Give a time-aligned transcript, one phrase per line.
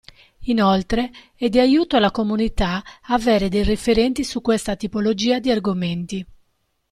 [0.45, 6.25] Inoltre, è di aiuto alla comunità avere dei referenti su questa tipologia di argomenti.